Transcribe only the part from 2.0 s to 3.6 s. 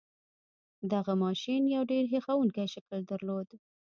هیښوونکی شکل درلود.